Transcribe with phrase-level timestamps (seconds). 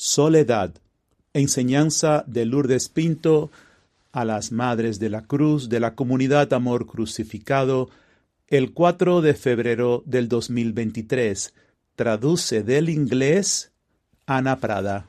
[0.00, 0.74] Soledad.
[1.32, 3.50] Enseñanza de Lourdes Pinto
[4.12, 7.90] a las Madres de la Cruz de la Comunidad Amor Crucificado
[8.46, 11.52] el 4 de febrero del 2023.
[11.96, 13.72] Traduce del inglés
[14.24, 15.08] Ana Prada.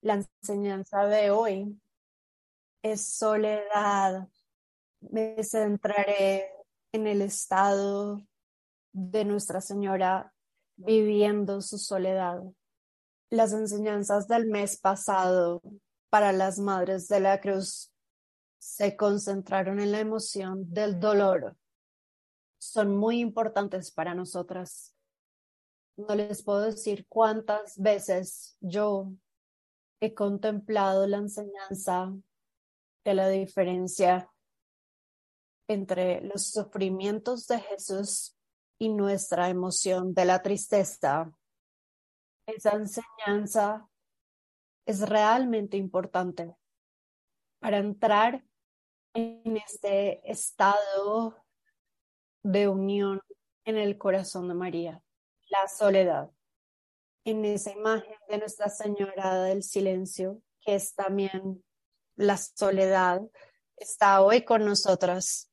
[0.00, 1.76] La enseñanza de hoy
[2.82, 4.28] es soledad.
[5.00, 6.57] Me centraré
[6.92, 8.22] en el estado
[8.92, 10.32] de Nuestra Señora
[10.76, 12.42] viviendo su soledad.
[13.30, 15.60] Las enseñanzas del mes pasado
[16.08, 17.92] para las Madres de la Cruz
[18.58, 21.56] se concentraron en la emoción del dolor.
[22.58, 24.94] Son muy importantes para nosotras.
[25.96, 29.12] No les puedo decir cuántas veces yo
[30.00, 32.12] he contemplado la enseñanza
[33.04, 34.30] de la diferencia
[35.68, 38.36] entre los sufrimientos de Jesús
[38.78, 41.30] y nuestra emoción de la tristeza.
[42.46, 43.88] Esa enseñanza
[44.86, 46.56] es realmente importante
[47.60, 48.44] para entrar
[49.14, 51.44] en este estado
[52.42, 53.20] de unión
[53.64, 55.02] en el corazón de María,
[55.50, 56.30] la soledad,
[57.24, 61.62] en esa imagen de Nuestra Señora del Silencio, que es también
[62.16, 63.20] la soledad,
[63.76, 65.47] está hoy con nosotras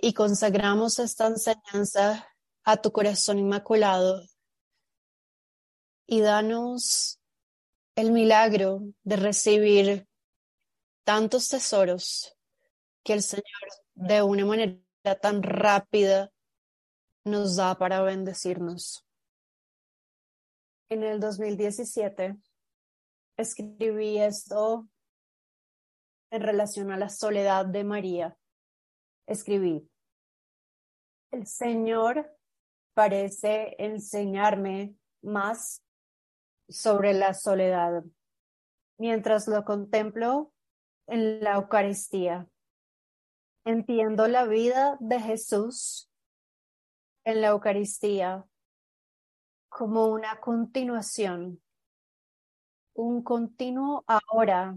[0.00, 2.26] y consagramos esta enseñanza
[2.64, 4.22] a tu corazón inmaculado
[6.06, 7.20] y danos
[7.96, 10.08] el milagro de recibir
[11.04, 12.36] tantos tesoros
[13.04, 13.44] que el Señor
[13.94, 14.80] de una manera
[15.20, 16.32] tan rápida
[17.24, 19.04] nos da para bendecirnos.
[20.88, 22.36] En el 2017
[23.36, 24.88] escribí esto
[26.30, 28.36] en relación a la soledad de María.
[29.26, 29.89] Escribí,
[31.30, 32.36] el Señor
[32.94, 35.82] parece enseñarme más
[36.68, 38.04] sobre la soledad
[38.98, 40.52] mientras lo contemplo
[41.06, 42.46] en la Eucaristía.
[43.64, 46.10] Entiendo la vida de Jesús
[47.24, 48.44] en la Eucaristía
[49.68, 51.62] como una continuación,
[52.94, 54.76] un continuo ahora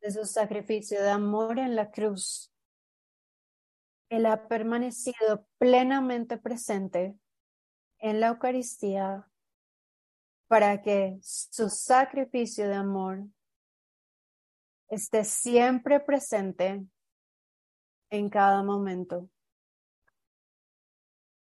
[0.00, 2.50] de su sacrificio de amor en la cruz.
[4.10, 7.16] Él ha permanecido plenamente presente
[7.98, 9.30] en la Eucaristía
[10.48, 13.28] para que su sacrificio de amor
[14.88, 16.84] esté siempre presente
[18.10, 19.30] en cada momento.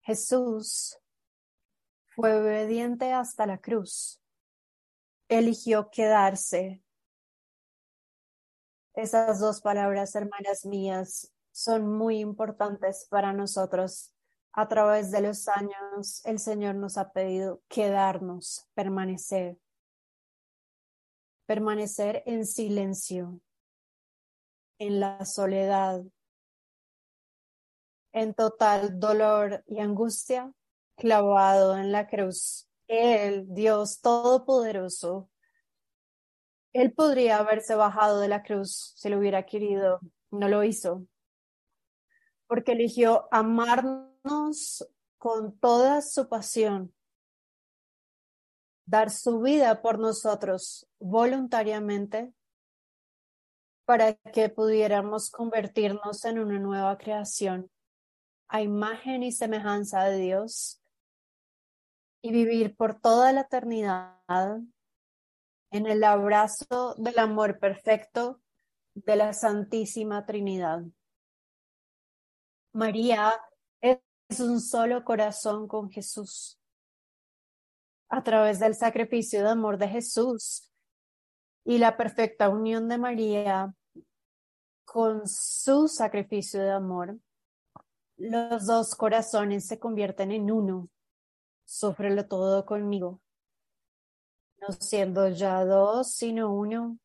[0.02, 1.00] Jesús
[2.14, 4.22] fue obediente hasta la cruz.
[5.30, 6.84] Eligió quedarse.
[8.96, 14.14] Esas dos palabras, hermanas mías, son muy importantes para nosotros.
[14.54, 19.58] A través de los años, el Señor nos ha pedido quedarnos, permanecer,
[21.46, 23.42] permanecer en silencio,
[24.80, 26.02] en la soledad,
[28.14, 30.54] en total dolor y angustia,
[30.96, 32.70] clavado en la cruz.
[32.88, 35.30] Él, Dios Todopoderoso,
[36.72, 40.00] Él podría haberse bajado de la cruz si lo hubiera querido,
[40.32, 41.06] no lo hizo,
[42.50, 44.84] porque eligió amarnos
[45.20, 46.92] con toda su pasión,
[48.88, 52.34] dar su vida por nosotros voluntariamente
[53.86, 57.70] para que pudiéramos convertirnos en una nueva creación
[58.48, 60.82] a imagen y semejanza de Dios
[62.24, 64.18] y vivir por toda la eternidad
[65.72, 68.42] en el abrazo del amor perfecto
[68.96, 70.84] de la Santísima Trinidad.
[72.74, 73.34] María
[73.82, 76.60] es un solo corazón con Jesús.
[78.10, 80.72] A través del sacrificio de amor de Jesús
[81.64, 83.74] y la perfecta unión de María
[84.86, 87.20] con su sacrificio de amor,
[88.18, 90.90] los dos corazones se convierten en uno.
[91.66, 93.22] Sufrelo todo conmigo.
[94.60, 96.98] No siendo ya dos, sino uno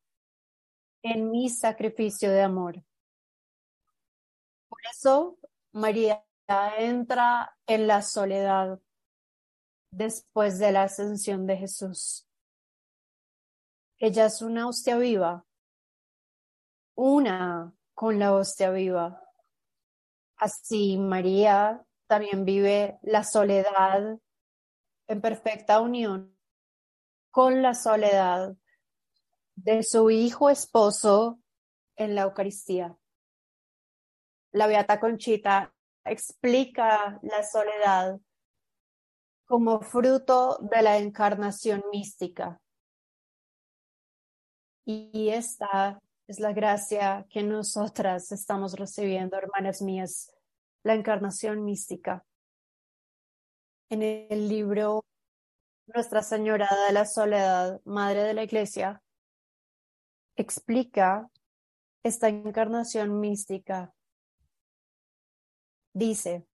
[1.03, 2.83] en mi sacrificio de amor.
[4.67, 5.37] Por eso
[5.75, 6.25] María
[6.77, 8.79] entra en la soledad
[9.91, 12.25] después de la ascensión de Jesús.
[13.97, 15.45] Ella es una hostia viva,
[16.95, 19.21] una con la hostia viva.
[20.37, 24.17] Así María también vive la soledad
[25.07, 26.37] en perfecta unión
[27.31, 28.55] con la soledad
[29.55, 31.41] de su hijo esposo
[31.97, 32.97] en la Eucaristía.
[34.55, 35.73] La Beata Conchita
[36.05, 38.21] explica la soledad
[39.45, 42.61] como fruto de la encarnación mística.
[44.85, 50.33] Y esta es la gracia que nosotras estamos recibiendo, hermanas mías,
[50.83, 52.25] la encarnación mística.
[53.89, 55.03] En el libro
[55.87, 59.03] Nuestra Señora de la Soledad, Madre de la Iglesia,
[60.37, 61.29] explica
[62.03, 63.91] esta encarnación mística.
[65.95, 66.45] Dice,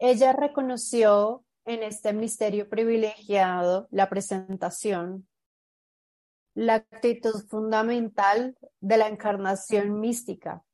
[0.00, 5.28] ella reconoció en este misterio privilegiado la presentación,
[6.52, 10.64] la actitud fundamental de la encarnación mística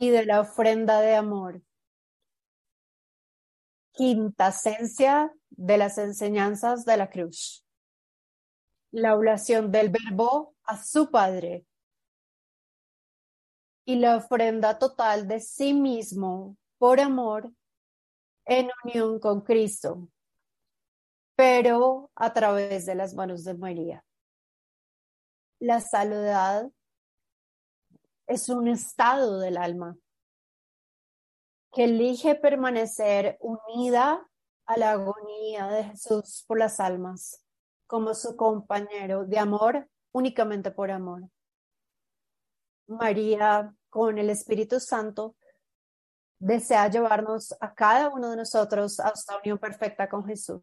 [0.00, 1.62] y de la ofrenda de amor,
[3.92, 7.64] quinta esencia de las enseñanzas de la cruz,
[8.90, 11.67] la oración del verbo a su Padre
[13.88, 17.50] y la ofrenda total de sí mismo por amor
[18.44, 20.10] en unión con Cristo,
[21.34, 24.04] pero a través de las manos de María.
[25.58, 26.70] La salud
[28.26, 29.96] es un estado del alma
[31.72, 34.28] que elige permanecer unida
[34.66, 37.42] a la agonía de Jesús por las almas,
[37.86, 41.30] como su compañero de amor, únicamente por amor.
[42.88, 45.36] María, con el Espíritu Santo,
[46.38, 50.62] desea llevarnos a cada uno de nosotros a esta unión perfecta con Jesús.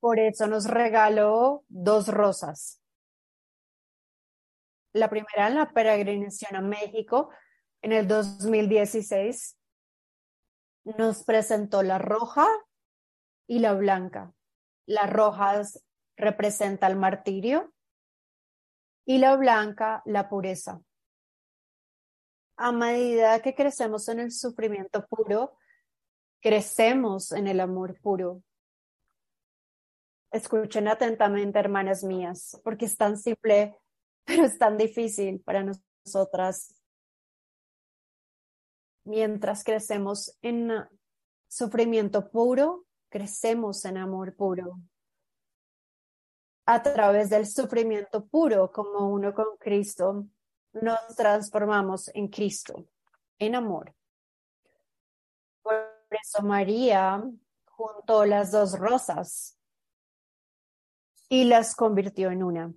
[0.00, 2.80] Por eso nos regaló dos rosas.
[4.92, 7.30] La primera en la peregrinación a México
[7.80, 9.56] en el 2016
[10.84, 12.46] nos presentó la roja
[13.46, 14.32] y la blanca.
[14.86, 15.62] La roja
[16.16, 17.72] representa el martirio
[19.04, 20.82] y la blanca la pureza
[22.62, 25.58] a medida que crecemos en el sufrimiento puro,
[26.40, 28.40] crecemos en el amor puro.
[30.30, 33.76] Escuchen atentamente, hermanas mías, porque es tan simple,
[34.24, 36.72] pero es tan difícil para nosotras.
[39.04, 40.70] Mientras crecemos en
[41.48, 44.78] sufrimiento puro, crecemos en amor puro.
[46.64, 50.28] A través del sufrimiento puro, como uno con Cristo,
[50.72, 52.86] nos transformamos en Cristo,
[53.38, 53.94] en amor.
[55.62, 55.74] Por
[56.10, 57.22] eso María
[57.66, 59.58] juntó las dos rosas
[61.28, 62.74] y las convirtió en una.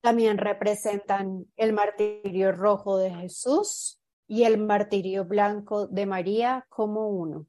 [0.00, 7.46] También representan el martirio rojo de Jesús y el martirio blanco de María como uno.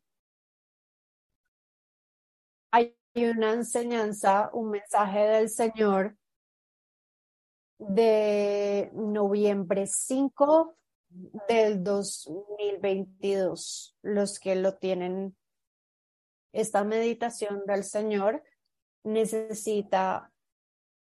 [2.71, 6.15] Hay una enseñanza, un mensaje del Señor
[7.79, 10.77] de noviembre 5
[11.47, 13.95] del 2022.
[14.01, 15.35] Los que lo tienen,
[16.51, 18.43] esta meditación del Señor
[19.03, 20.31] necesita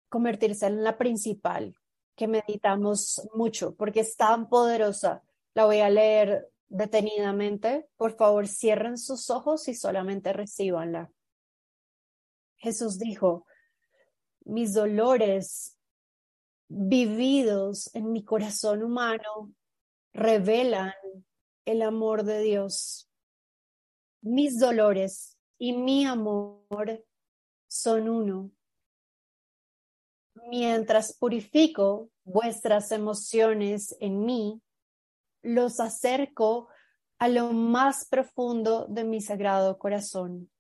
[0.10, 1.75] convertirse en la principal,
[2.16, 5.24] que meditamos mucho, porque es tan poderosa.
[5.54, 7.88] La voy a leer detenidamente.
[7.98, 11.12] Por favor, cierren sus ojos y solamente recibanla.
[12.58, 13.46] Jesús dijo,
[14.46, 15.76] mis dolores
[16.69, 19.54] vividos en mi corazón humano
[20.14, 20.94] revelan
[21.66, 23.10] el amor de Dios.
[24.22, 27.06] Mis dolores y mi amor
[27.68, 28.51] son uno.
[30.50, 34.62] Mientras purifico vuestras emociones en mí,
[35.41, 36.70] los acerco
[37.20, 40.51] a lo más profundo de mi sagrado corazón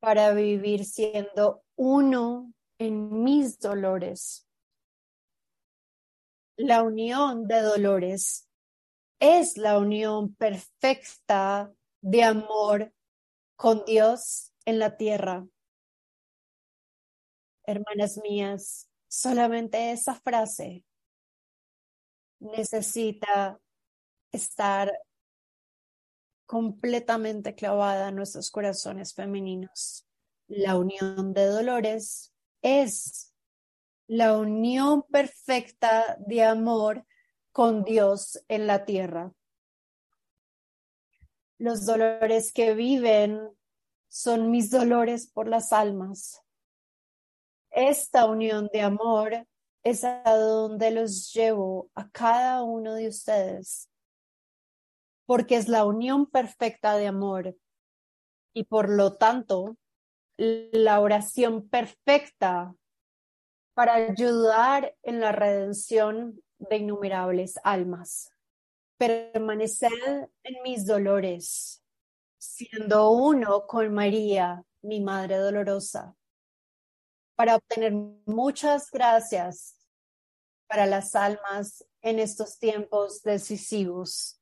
[0.00, 4.46] para vivir siendo uno en mis dolores
[6.56, 8.48] la unión de dolores
[9.20, 12.92] es la unión perfecta de amor
[13.56, 15.46] con Dios en la tierra.
[17.64, 20.84] Hermanas mías, solamente esa frase
[22.40, 23.60] necesita
[24.32, 24.92] estar
[26.46, 30.06] completamente clavada en nuestros corazones femeninos.
[30.48, 33.31] La unión de dolores es
[34.12, 37.06] la unión perfecta de amor
[37.50, 39.32] con Dios en la tierra.
[41.56, 43.40] Los dolores que viven
[44.08, 46.42] son mis dolores por las almas.
[47.70, 49.48] Esta unión de amor
[49.82, 53.88] es a donde los llevo a cada uno de ustedes,
[55.24, 57.56] porque es la unión perfecta de amor
[58.52, 59.78] y por lo tanto
[60.36, 62.76] la oración perfecta
[63.74, 68.30] para ayudar en la redención de innumerables almas.
[68.98, 71.82] permaneced en mis dolores,
[72.38, 76.14] siendo uno con María, mi Madre Dolorosa,
[77.34, 77.92] para obtener
[78.26, 79.76] muchas gracias
[80.68, 84.40] para las almas en estos tiempos decisivos.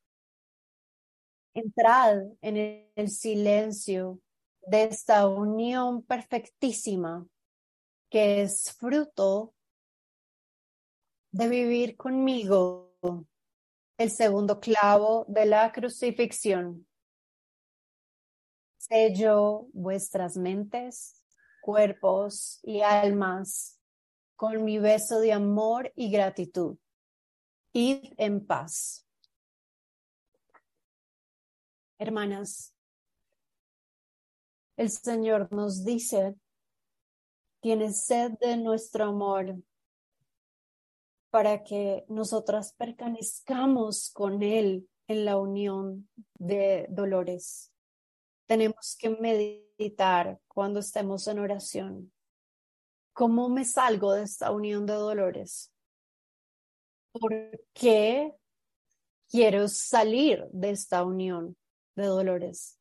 [1.54, 4.20] Entrad en el silencio
[4.60, 7.26] de esta unión perfectísima
[8.10, 9.54] que es fruto
[11.30, 12.92] de vivir conmigo
[13.96, 16.86] el segundo clavo de la crucifixión.
[18.78, 21.22] Sello vuestras mentes,
[21.62, 23.78] cuerpos y almas
[24.34, 26.78] con mi beso de amor y gratitud.
[27.72, 29.06] Id en paz.
[31.98, 32.74] Hermanas,
[34.78, 36.34] el Señor nos dice,
[37.60, 39.56] tiene sed de nuestro amor
[41.30, 47.72] para que nosotras permanezcamos con Él en la unión de dolores.
[48.46, 52.12] Tenemos que meditar cuando estemos en oración.
[53.12, 55.72] ¿Cómo me salgo de esta unión de dolores?
[57.12, 57.32] ¿Por
[57.74, 58.34] qué
[59.28, 61.56] quiero salir de esta unión
[61.94, 62.79] de dolores?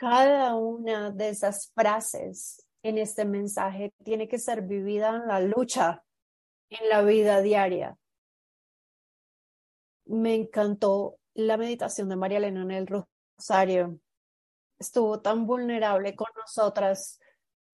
[0.00, 6.02] Cada una de esas frases en este mensaje tiene que ser vivida en la lucha,
[6.70, 7.98] en la vida diaria.
[10.06, 14.00] Me encantó la meditación de María Elena en el Rosario.
[14.78, 17.20] Estuvo tan vulnerable con nosotras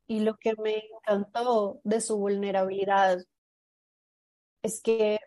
[0.08, 3.20] y lo que me encantó de su vulnerabilidad
[4.64, 5.20] es que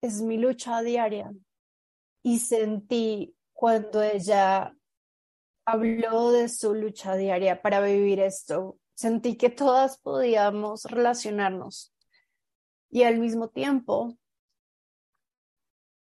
[0.00, 1.30] es mi lucha diaria
[2.24, 4.74] y sentí cuando ella
[5.64, 11.94] habló de su lucha diaria para vivir esto, sentí que todas podíamos relacionarnos.
[12.90, 14.16] Y al mismo tiempo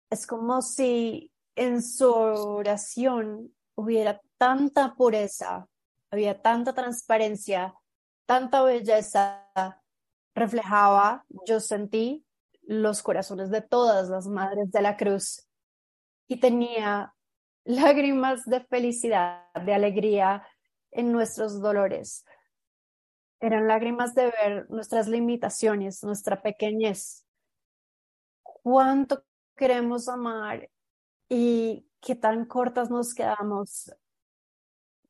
[0.09, 5.67] es como si en su oración hubiera tanta pureza,
[6.09, 7.73] había tanta transparencia,
[8.25, 9.49] tanta belleza,
[10.35, 12.25] reflejaba, yo sentí
[12.63, 15.47] los corazones de todas las madres de la cruz.
[16.27, 17.13] Y tenía
[17.63, 20.45] lágrimas de felicidad, de alegría
[20.91, 22.25] en nuestros dolores.
[23.39, 27.25] Eran lágrimas de ver nuestras limitaciones, nuestra pequeñez.
[28.43, 29.23] Cuánto
[29.55, 30.69] queremos amar
[31.27, 33.91] y qué tan cortas nos quedamos.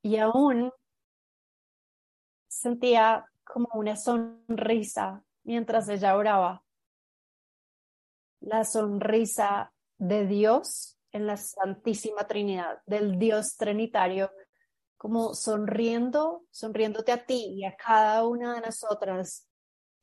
[0.01, 0.71] Y aún
[2.47, 6.63] sentía como una sonrisa mientras ella oraba.
[8.39, 14.31] La sonrisa de Dios en la Santísima Trinidad, del Dios Trinitario,
[14.97, 19.47] como sonriendo, sonriéndote a ti y a cada una de nosotras,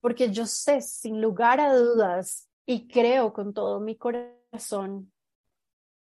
[0.00, 5.12] porque yo sé sin lugar a dudas y creo con todo mi corazón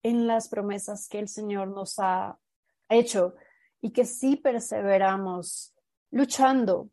[0.02, 2.40] en las promesas que el Señor nos ha
[2.88, 3.36] hecho
[3.82, 5.74] y que si perseveramos
[6.12, 6.90] luchando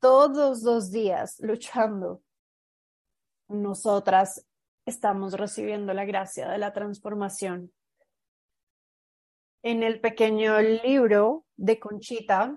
[0.00, 2.22] todos los días, luchando,
[3.48, 4.46] nosotras
[4.86, 7.72] estamos recibiendo la gracia de la transformación.
[9.62, 12.56] En el pequeño libro de Conchita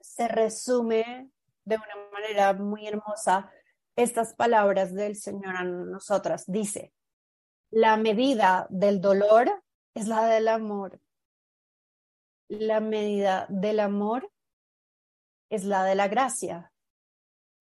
[0.00, 1.30] se resume
[1.64, 3.50] de una manera muy hermosa
[3.96, 6.44] estas palabras del Señor a nosotras.
[6.46, 6.92] Dice,
[7.70, 9.62] la medida del dolor
[9.94, 11.00] es la del amor.
[12.48, 14.30] La medida del amor
[15.50, 16.72] es la de la gracia.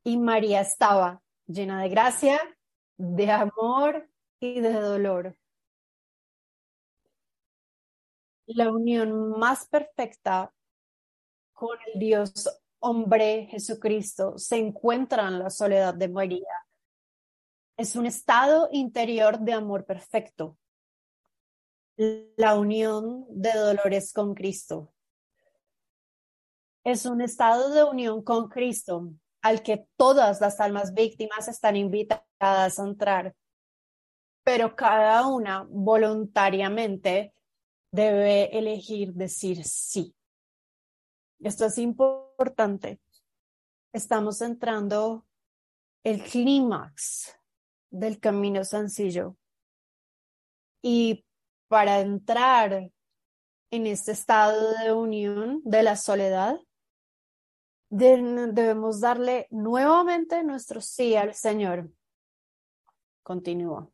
[0.04, 2.40] Y María estaba llena de gracia
[2.98, 4.10] de amor
[4.40, 5.38] y de dolor.
[8.48, 10.54] La unión más perfecta
[11.54, 12.48] con el Dios
[12.80, 16.66] hombre Jesucristo se encuentra en la soledad de María.
[17.78, 20.58] Es un estado interior de amor perfecto.
[21.98, 24.94] La unión de dolores con Cristo.
[26.84, 29.12] Es un estado de unión con Cristo
[29.46, 33.36] al que todas las almas víctimas están invitadas a entrar,
[34.44, 37.32] pero cada una voluntariamente
[37.92, 40.16] debe elegir decir sí.
[41.40, 43.00] Esto es importante.
[43.94, 45.28] Estamos entrando
[46.04, 47.38] el clímax
[47.92, 49.38] del camino sencillo.
[50.82, 51.24] Y
[51.68, 52.90] para entrar
[53.70, 56.58] en este estado de unión de la soledad,
[57.90, 61.90] debemos darle nuevamente nuestro sí al Señor.
[63.24, 63.90] Continúa.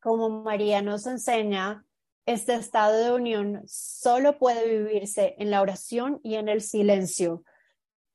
[0.00, 1.84] Como María nos enseña,
[2.26, 7.42] este estado de unión solo puede vivirse en la oración y en el silencio.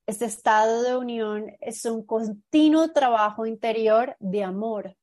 [0.06, 4.96] Este estado de unión es un continuo trabajo interior de amor.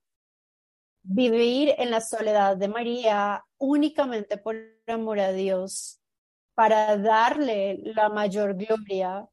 [1.03, 4.55] vivir en la soledad de María únicamente por
[4.87, 5.99] amor a Dios,
[6.53, 9.27] para darle la mayor gloria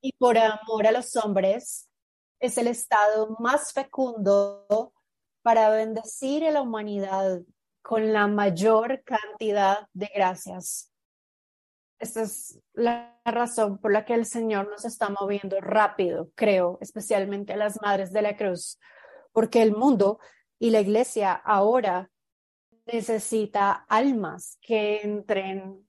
[0.00, 1.88] y por amor a los hombres,
[2.40, 4.92] es el estado más fecundo
[5.42, 7.40] para bendecir a la humanidad
[7.82, 10.92] con la mayor cantidad de gracias.
[11.98, 17.52] Esta es la razón por la que el Señor nos está moviendo rápido, creo, especialmente
[17.52, 18.78] a las madres de la cruz,
[19.32, 20.18] porque el mundo
[20.58, 22.10] y la iglesia ahora
[22.86, 25.86] necesita almas que entren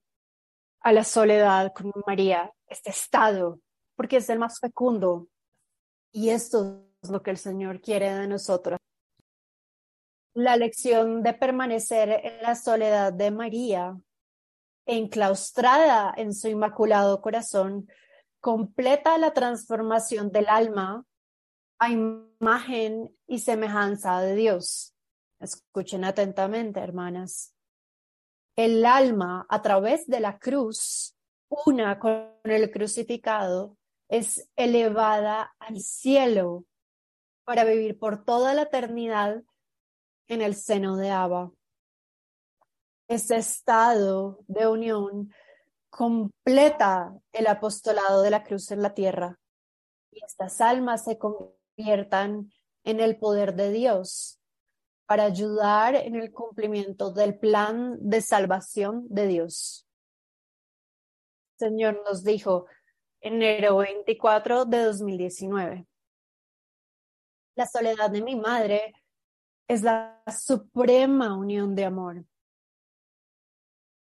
[0.81, 3.59] a la soledad con María, este estado,
[4.01, 5.27] porque es el más fecundo.
[6.11, 8.79] Y esto es lo que el Señor quiere de nosotros.
[10.33, 13.95] La lección de permanecer en la soledad de María
[14.87, 17.87] enclaustrada en su inmaculado corazón,
[18.39, 21.05] completa la transformación del alma
[21.77, 24.95] a imagen y semejanza de Dios.
[25.39, 27.53] Escuchen atentamente, hermanas.
[28.55, 31.15] El alma, a través de la cruz,
[31.65, 33.77] una con el crucificado,
[34.11, 36.65] es elevada al cielo
[37.43, 39.41] para vivir por toda la eternidad
[40.27, 41.51] en el seno de Abba
[43.11, 45.33] ese estado de unión
[45.89, 49.37] completa el apostolado de la cruz en la tierra
[50.11, 52.51] y estas almas se conviertan
[52.85, 54.39] en el poder de Dios
[55.05, 59.85] para ayudar en el cumplimiento del plan de salvación de Dios.
[61.57, 62.67] Señor nos dijo
[63.21, 65.87] enero 24 de 2019.
[67.55, 68.93] La soledad de mi madre
[69.67, 72.25] es la suprema unión de amor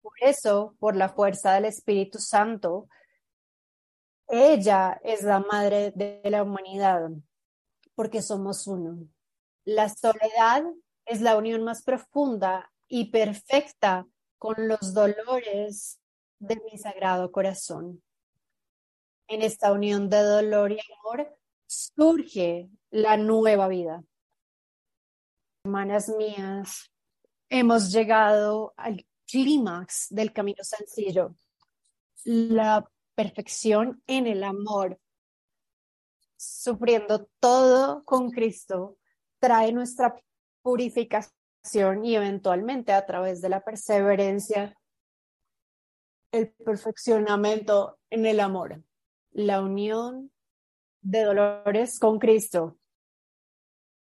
[0.06, 2.88] por eso, por la fuerza del Espíritu Santo,
[4.28, 7.10] ella es la madre de la humanidad,
[7.96, 9.08] porque somos uno.
[9.64, 10.62] La soledad
[11.06, 14.06] es la unión más profunda y perfecta
[14.38, 15.98] con los dolores
[16.38, 18.00] de mi sagrado corazón.
[19.28, 21.36] En esta unión de dolor y amor
[21.66, 24.04] surge la nueva vida.
[25.64, 26.92] Hermanas mías,
[27.48, 31.34] hemos llegado al clímax del camino sencillo,
[32.24, 35.00] la perfección en el amor,
[36.36, 38.98] sufriendo todo con Cristo,
[39.40, 40.14] trae nuestra
[40.62, 44.76] purificación y eventualmente a través de la perseverancia,
[46.30, 48.82] el perfeccionamiento en el amor,
[49.36, 50.32] la unión
[51.02, 52.78] de dolores con Cristo.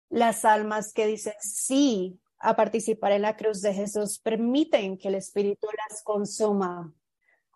[0.10, 5.16] Las almas que dicen sí a participar en la cruz de Jesús permiten que el
[5.16, 6.94] Espíritu las consuma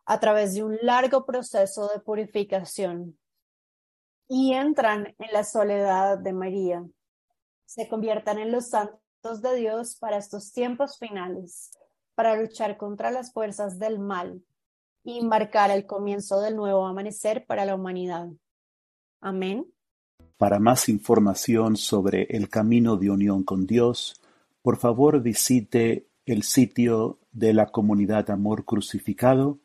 [0.06, 3.20] a través de un largo proceso de purificación
[4.30, 6.86] y entran en la soledad de María.
[7.66, 11.72] Se conviertan en los santos de Dios para estos tiempos finales,
[12.14, 14.42] para luchar contra las fuerzas del mal
[15.06, 18.28] y marcar el comienzo del nuevo amanecer para la humanidad.
[19.22, 19.68] Amén.
[20.38, 24.20] Para más información sobre el camino de unión con Dios,
[24.62, 29.60] por favor visite el sitio de la comunidad Amor Crucificado,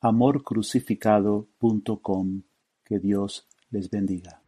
[0.00, 2.42] amorcrucificado.com.
[2.84, 4.40] Que Dios les bendiga.